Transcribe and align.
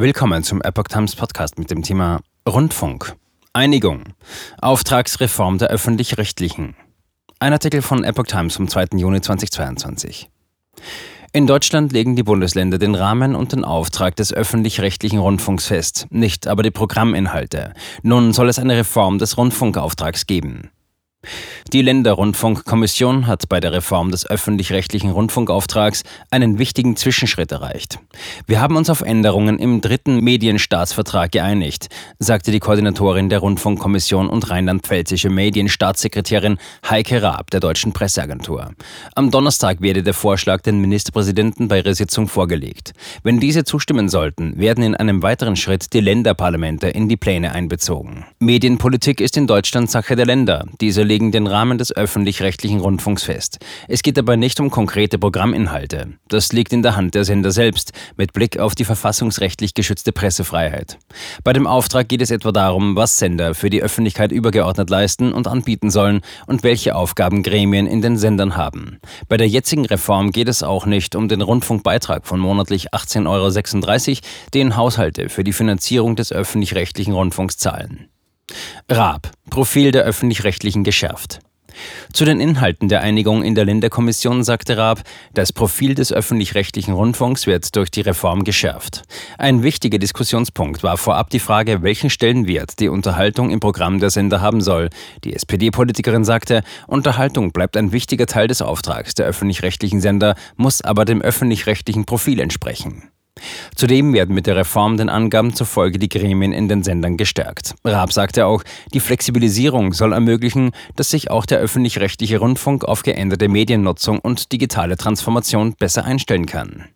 Willkommen 0.00 0.42
zum 0.42 0.62
Epoch 0.62 0.84
Times 0.84 1.14
Podcast 1.14 1.58
mit 1.58 1.70
dem 1.70 1.82
Thema 1.82 2.22
Rundfunk. 2.48 3.16
Einigung. 3.52 4.04
Auftragsreform 4.58 5.58
der 5.58 5.68
öffentlich-rechtlichen. 5.68 6.74
Ein 7.38 7.52
Artikel 7.52 7.82
von 7.82 8.02
Epoch 8.02 8.24
Times 8.24 8.56
vom 8.56 8.66
2. 8.66 8.96
Juni 8.96 9.20
2022. 9.20 10.30
In 11.34 11.46
Deutschland 11.46 11.92
legen 11.92 12.16
die 12.16 12.22
Bundesländer 12.22 12.78
den 12.78 12.94
Rahmen 12.94 13.34
und 13.34 13.52
den 13.52 13.62
Auftrag 13.62 14.16
des 14.16 14.32
öffentlich-rechtlichen 14.32 15.18
Rundfunks 15.18 15.66
fest, 15.66 16.06
nicht 16.08 16.46
aber 16.46 16.62
die 16.62 16.70
Programminhalte. 16.70 17.74
Nun 18.02 18.32
soll 18.32 18.48
es 18.48 18.58
eine 18.58 18.78
Reform 18.78 19.18
des 19.18 19.36
Rundfunkauftrags 19.36 20.26
geben. 20.26 20.70
Die 21.72 21.82
Länderrundfunkkommission 21.82 23.28
hat 23.28 23.48
bei 23.48 23.60
der 23.60 23.72
Reform 23.72 24.10
des 24.10 24.28
öffentlich-rechtlichen 24.28 25.10
Rundfunkauftrags 25.10 26.02
einen 26.30 26.58
wichtigen 26.58 26.96
Zwischenschritt 26.96 27.52
erreicht. 27.52 28.00
Wir 28.46 28.60
haben 28.60 28.74
uns 28.74 28.90
auf 28.90 29.02
Änderungen 29.02 29.58
im 29.60 29.80
dritten 29.80 30.18
Medienstaatsvertrag 30.20 31.30
geeinigt, 31.30 31.88
sagte 32.18 32.50
die 32.50 32.58
Koordinatorin 32.58 33.28
der 33.28 33.38
Rundfunkkommission 33.38 34.28
und 34.28 34.50
rheinland-pfälzische 34.50 35.30
Medienstaatssekretärin 35.30 36.58
Heike 36.88 37.22
Raab 37.22 37.50
der 37.50 37.60
Deutschen 37.60 37.92
Presseagentur. 37.92 38.72
Am 39.14 39.30
Donnerstag 39.30 39.80
werde 39.80 40.02
der 40.02 40.14
Vorschlag 40.14 40.62
den 40.62 40.80
Ministerpräsidenten 40.80 41.68
bei 41.68 41.78
ihrer 41.78 41.94
Sitzung 41.94 42.26
vorgelegt. 42.26 42.94
Wenn 43.22 43.38
diese 43.38 43.62
zustimmen 43.62 44.08
sollten, 44.08 44.58
werden 44.58 44.82
in 44.82 44.96
einem 44.96 45.22
weiteren 45.22 45.54
Schritt 45.54 45.92
die 45.92 46.00
Länderparlamente 46.00 46.88
in 46.88 47.08
die 47.08 47.16
Pläne 47.16 47.52
einbezogen. 47.52 48.24
Medienpolitik 48.40 49.20
ist 49.20 49.36
in 49.36 49.46
Deutschland 49.46 49.88
Sache 49.88 50.16
der 50.16 50.26
Länder. 50.26 50.66
Diese 50.80 51.04
legen 51.10 51.32
den 51.32 51.48
Rahmen 51.48 51.76
des 51.76 51.90
öffentlich-rechtlichen 51.90 52.78
Rundfunks 52.78 53.24
fest. 53.24 53.58
Es 53.88 54.04
geht 54.04 54.16
dabei 54.16 54.36
nicht 54.36 54.60
um 54.60 54.70
konkrete 54.70 55.18
Programminhalte. 55.18 56.12
Das 56.28 56.52
liegt 56.52 56.72
in 56.72 56.84
der 56.84 56.94
Hand 56.94 57.16
der 57.16 57.24
Sender 57.24 57.50
selbst, 57.50 57.92
mit 58.16 58.32
Blick 58.32 58.60
auf 58.60 58.76
die 58.76 58.84
verfassungsrechtlich 58.84 59.74
geschützte 59.74 60.12
Pressefreiheit. 60.12 60.98
Bei 61.42 61.52
dem 61.52 61.66
Auftrag 61.66 62.08
geht 62.08 62.22
es 62.22 62.30
etwa 62.30 62.52
darum, 62.52 62.94
was 62.94 63.18
Sender 63.18 63.56
für 63.56 63.70
die 63.70 63.82
Öffentlichkeit 63.82 64.30
übergeordnet 64.30 64.88
leisten 64.88 65.32
und 65.32 65.48
anbieten 65.48 65.90
sollen 65.90 66.20
und 66.46 66.62
welche 66.62 66.94
Aufgaben 66.94 67.42
Gremien 67.42 67.88
in 67.88 68.02
den 68.02 68.16
Sendern 68.16 68.56
haben. 68.56 69.00
Bei 69.28 69.36
der 69.36 69.48
jetzigen 69.48 69.86
Reform 69.86 70.30
geht 70.30 70.48
es 70.48 70.62
auch 70.62 70.86
nicht 70.86 71.16
um 71.16 71.26
den 71.26 71.40
Rundfunkbeitrag 71.40 72.24
von 72.24 72.38
monatlich 72.38 72.94
18,36 72.94 73.26
Euro, 73.26 74.20
den 74.54 74.76
Haushalte 74.76 75.28
für 75.28 75.42
die 75.42 75.52
Finanzierung 75.52 76.14
des 76.14 76.30
öffentlich-rechtlichen 76.30 77.14
Rundfunks 77.14 77.56
zahlen. 77.56 78.06
Raab, 78.88 79.30
Profil 79.50 79.92
der 79.92 80.02
öffentlich-rechtlichen 80.02 80.84
geschärft. 80.84 81.40
Zu 82.12 82.24
den 82.24 82.40
Inhalten 82.40 82.88
der 82.88 83.00
Einigung 83.02 83.42
in 83.42 83.54
der 83.54 83.64
Länderkommission 83.64 84.42
sagte 84.42 84.76
Raab, 84.76 85.02
das 85.34 85.52
Profil 85.52 85.94
des 85.94 86.12
öffentlich-rechtlichen 86.12 86.94
Rundfunks 86.94 87.46
wird 87.46 87.74
durch 87.76 87.90
die 87.90 88.00
Reform 88.00 88.44
geschärft. 88.44 89.02
Ein 89.38 89.62
wichtiger 89.62 89.98
Diskussionspunkt 89.98 90.82
war 90.82 90.96
vorab 90.96 91.30
die 91.30 91.38
Frage, 91.38 91.82
welchen 91.82 92.10
Stellenwert 92.10 92.80
die 92.80 92.88
Unterhaltung 92.88 93.50
im 93.50 93.60
Programm 93.60 94.00
der 94.00 94.10
Sender 94.10 94.40
haben 94.40 94.60
soll. 94.60 94.90
Die 95.24 95.34
SPD-Politikerin 95.34 96.24
sagte, 96.24 96.62
Unterhaltung 96.86 97.52
bleibt 97.52 97.76
ein 97.76 97.92
wichtiger 97.92 98.26
Teil 98.26 98.48
des 98.48 98.62
Auftrags 98.62 99.14
der 99.14 99.26
öffentlich-rechtlichen 99.26 100.00
Sender, 100.00 100.34
muss 100.56 100.82
aber 100.82 101.04
dem 101.04 101.22
öffentlich-rechtlichen 101.22 102.04
Profil 102.04 102.40
entsprechen. 102.40 103.10
Zudem 103.74 104.12
werden 104.12 104.34
mit 104.34 104.46
der 104.46 104.56
Reform 104.56 104.96
den 104.96 105.08
Angaben 105.08 105.54
zufolge 105.54 105.98
die 105.98 106.08
Gremien 106.08 106.52
in 106.52 106.68
den 106.68 106.82
Sendern 106.82 107.16
gestärkt. 107.16 107.74
Raab 107.84 108.12
sagte 108.12 108.46
auch, 108.46 108.62
die 108.92 109.00
Flexibilisierung 109.00 109.92
soll 109.92 110.12
ermöglichen, 110.12 110.72
dass 110.96 111.10
sich 111.10 111.30
auch 111.30 111.46
der 111.46 111.58
öffentlich-rechtliche 111.58 112.38
Rundfunk 112.38 112.84
auf 112.84 113.02
geänderte 113.02 113.48
Mediennutzung 113.48 114.18
und 114.18 114.52
digitale 114.52 114.96
Transformation 114.96 115.74
besser 115.74 116.04
einstellen 116.04 116.46
kann. 116.46 116.90